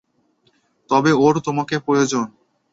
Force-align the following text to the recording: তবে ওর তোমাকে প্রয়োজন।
তবে 0.89 1.11
ওর 1.23 1.35
তোমাকে 1.45 1.75
প্রয়োজন। 1.79 2.25